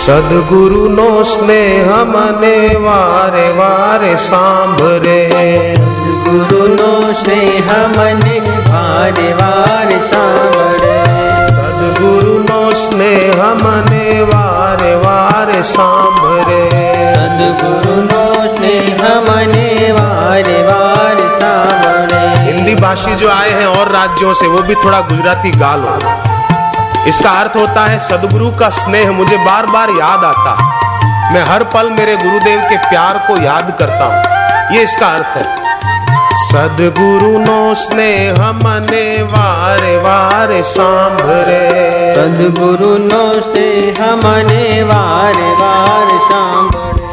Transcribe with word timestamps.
સદગુરુ 0.00 0.82
નો 0.90 1.08
સ્નેહ 1.24 1.88
મને 2.04 2.56
વારે 2.84 3.46
વારે 3.58 4.12
સાંભળે 4.18 5.20
ગુરુ 6.26 6.62
નો 6.78 6.92
સ્નેહ 7.12 7.68
મને 7.96 8.36
વારે 8.70 9.28
વારે 9.40 9.98
સાંભળે 10.10 10.96
સદગુરુ 11.56 12.36
નો 12.48 12.62
સ્નેહ 12.84 13.40
મને 13.62 14.04
વારે 14.32 14.92
વારે 15.04 15.60
સાંભળે 15.74 16.62
સદગુરુ 17.14 17.96
નો 18.10 18.26
સ્નેહ 18.48 18.86
મને 19.28 19.66
वारे 20.36 20.62
वारे 20.62 21.28
सावरे 21.38 22.22
हिंदी 22.46 22.74
भाषी 22.82 23.14
जो 23.16 23.28
आए 23.30 23.50
हैं 23.50 23.66
और 23.68 23.92
राज्यों 23.92 24.34
से 24.34 24.46
वो 24.48 24.62
भी 24.62 24.74
थोड़ा 24.84 25.00
गुजराती 25.10 25.50
गा 25.58 25.74
लो 25.76 26.19
इसका 27.07 27.29
अर्थ 27.31 27.55
होता 27.55 27.85
है 27.85 27.97
सदगुरु 27.99 28.49
का 28.51 28.69
स्नेह 28.69 29.11
मुझे 29.11 29.37
बार 29.37 29.65
बार 29.65 29.89
याद 29.89 30.23
आता 30.25 30.51
है। 30.55 31.33
मैं 31.33 31.43
हर 31.43 31.63
पल 31.73 31.89
मेरे 31.89 32.15
गुरुदेव 32.17 32.59
के 32.69 32.77
प्यार 32.89 33.17
को 33.27 33.37
याद 33.43 33.75
करता 33.79 34.05
हूँ। 34.05 34.75
ये 34.75 34.83
इसका 34.83 35.07
अर्थ 35.07 35.37
है। 35.37 35.45
सदगुरु 36.41 37.31
नो 37.39 37.73
स्नेह 37.75 38.51
मने 38.53 39.05
वार 39.23 39.83
वार 40.03 40.61
सांभरे। 40.63 41.59
सदगुरु 42.15 42.97
नो 43.05 43.23
स्नेह 43.41 43.99
मने 44.15 44.83
वार 44.83 45.41
वार 45.59 46.17
सांभरे। 46.29 47.09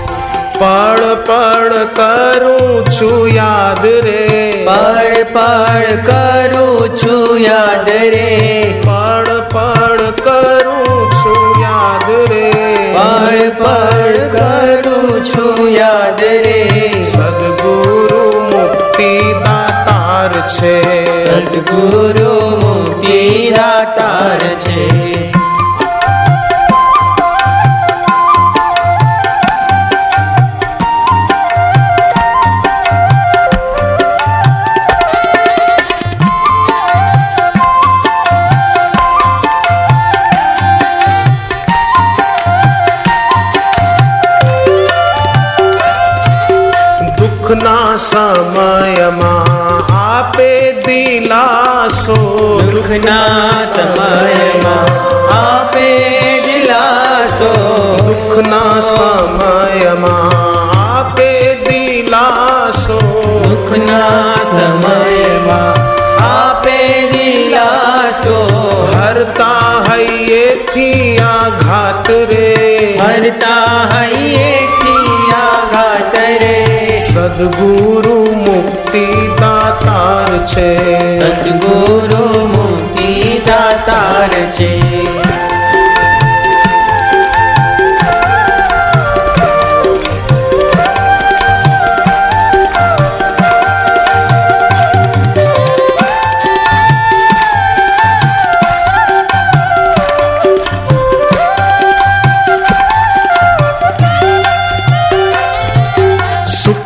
पढ़ 0.59 1.01
पढ़ 1.27 1.73
करूँ 1.99 2.93
छु 2.93 3.27
याद 3.27 3.83
रे। 4.05 4.65
पढ़ 4.69 5.23
पढ़ 5.35 5.85
करूँ 6.07 6.97
छु 6.97 7.37
याद 7.37 7.89
रे। 7.89 8.29
મુક્તિ 18.98 19.12
દાતાર 19.44 20.34
છે 20.50 20.76
સદગુરુ 21.26 22.34
મુક્તિ 22.62 23.52
દાતાર 23.52 24.42
છે 24.66 24.84
दुख 47.49 47.57
ना 47.57 47.97
समय 47.97 49.01
आपे 49.97 50.51
दिलासो 50.87 52.17
दुख 52.73 52.91
ना 53.05 53.21
समय 53.75 54.35
आपे 55.37 55.89
दिलासो 56.47 57.53
दुख 58.07 58.37
ना 58.47 58.61
समयमा 58.91 60.13
आपे 60.81 61.33
दिलासो 61.65 62.99
दुख 63.49 63.73
ना 63.87 64.03
समयमा 64.53 65.61
आपे 66.29 66.79
दिलासो 67.13 68.39
हरता 68.95 69.53
है 69.89 70.03
ये 70.31 70.47
थी 70.71 71.17
आघात 71.33 72.11
रे। 72.11 72.47
हरता 73.01 73.55
है 73.93 74.07
ये 74.25 74.67
थी 74.83 74.97
आघात 75.35 76.08
સદગુરુ 77.18 78.18
મુક્તિ 78.38 79.06
દાતાર 79.40 80.32
છે 80.46 80.70
સદગુરુ 81.20 82.24
મુક્તિ 82.48 83.42
દાતાર 83.46 84.32
છે 84.52 85.07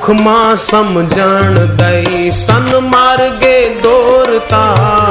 मुख 0.03 0.11
माँ 0.11 0.57
समझण 0.57 1.55
दई 1.55 2.31
सन 2.31 2.81
मार्गे 2.85 3.69
दोरता 3.69 4.63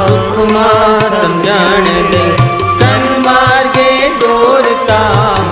सुख 0.07 0.49
माँ 0.49 0.99
समझण 1.01 1.85
दई 2.11 2.31
सन 2.79 3.23
मार्गे 3.25 4.09
दोरता 4.09 4.99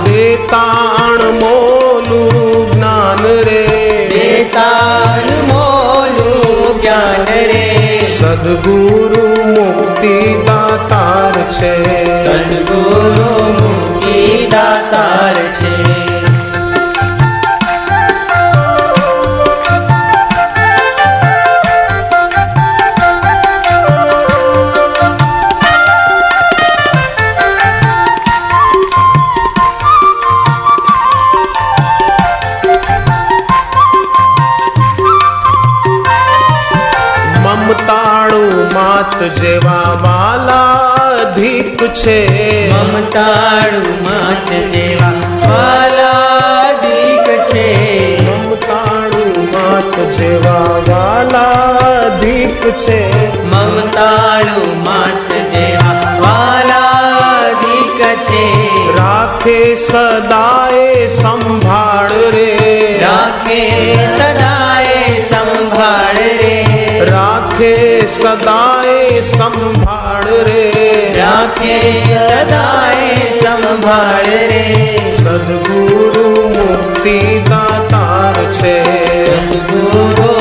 देता 0.04 0.60
अणमोलू 1.04 2.30
ज्ञान 2.74 3.18
रे। 3.18 3.66
देता 4.12 4.68
मोलू 5.42 6.80
ज्ञान 6.80 7.24
रे। 7.28 8.06
सदगुरु 8.06 9.26
मुक्ति 9.46 10.44
दातार 10.48 11.32
छे। 11.32 11.76
सद्गुरु 12.24 13.42
मुक्ति 13.52 14.46
दातार 14.52 14.69
जेवा 39.22 39.92
वाला 39.92 40.62
अधिक 41.20 41.96
छे। 41.96 42.18
ममताळु 42.72 43.78
मत 43.78 44.50
जेवा 44.50 45.10
वाला 45.44 46.10
अधिक 46.68 47.52
छे। 47.52 47.66
ममताळु 48.22 49.24
मत 49.26 50.18
जेवा 50.18 50.60
वाला 50.88 51.46
अधिक 51.88 52.62
छे। 52.62 53.28
ममताळु 53.44 54.66
मत 54.66 55.32
जेवा 55.54 55.92
वाला 56.20 56.84
अधिक 57.44 58.18
छे। 58.28 58.70
राखे 58.92 59.76
सदा 59.76 60.49
सदाए 68.10 69.22
संभाल 69.22 70.28
रे। 70.28 71.12
राखे 71.16 71.78
सदाए 72.00 73.16
संभाल 73.16 74.24
रे। 74.24 75.14
सदगुरु 75.18 76.28
मुक्ति 76.48 77.44
दातार 77.48 78.54
छे। 78.54 78.84
सदगुरु 79.26 80.39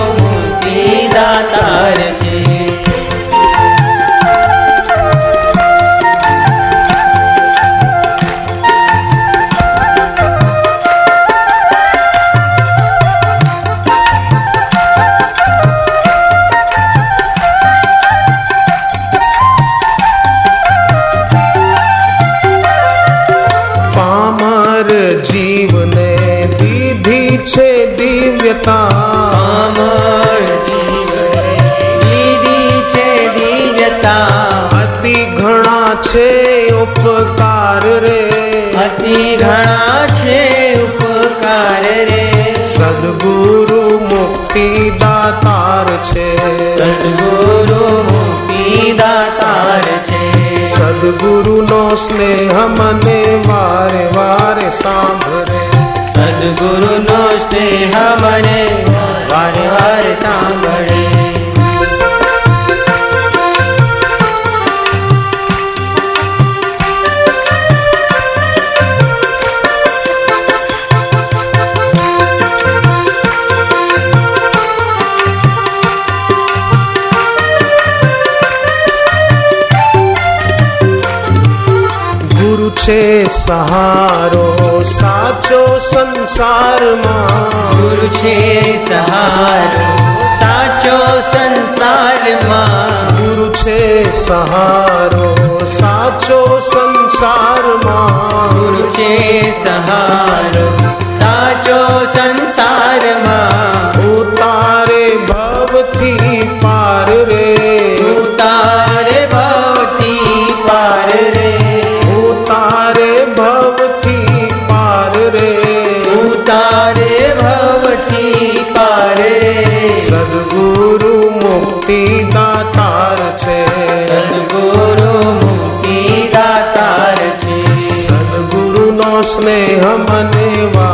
दिव्यता। 27.96 28.90
दीदी 32.03 32.82
छे 32.82 33.28
दिव्यता। 33.30 34.16
अति 34.74 35.26
घणा 35.26 36.02
छे 36.03 36.30
उपकार 36.82 37.82
रे। 37.86 38.20
अति 38.78 39.38
घना 39.41 40.08
छे 40.08 40.40
उपकार 40.84 41.84
रे। 41.84 42.30
सदगुरु 42.68 43.82
मुक्ति 44.00 44.91
दातार 44.94 46.06
छे। 46.06 46.38
सदगुरु 46.78 48.03
मुक्ति 48.03 48.94
दातार 48.94 50.03
छे। 50.09 50.30
सदगुरु 50.68 51.62
नो 51.62 51.96
स्नेह 51.96 52.68
मने 52.68 53.36
वारे 53.36 54.06
वारे 54.06 54.72
सांभरे। 54.72 55.89
સદગુરુનો 56.40 57.20
સ્નેહ 57.38 57.91
મને 58.16 58.59
વારે 59.30 59.66
વારે 59.68 60.14
સાંભળે 60.24 61.39
છે 82.89 83.24
સહારો 83.30 84.84
સાચો 84.84 85.60
સંસારમાં 85.91 87.77
ગુરુ 87.77 88.09
છે 88.21 88.39
સહારો 88.89 89.86
સાચો 90.41 90.98
સંસારમાં 91.33 93.15
ગુરુ 93.16 93.47
છે 93.53 93.80
સહારો 94.10 95.30
સાચો 95.78 96.41
સંસારમાં 96.71 98.54
ગુરુ 98.54 98.84
છે 98.97 99.12
સહારો 99.65 100.87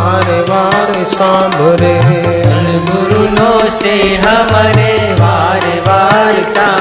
बार 0.06 0.28
बार 0.50 1.04
सांभरे 1.12 1.94
नो 2.88 3.22
नोस्ते 3.38 3.94
हमारे 4.26 4.92
बार 5.20 5.66
बार 5.88 6.44
सा 6.56 6.75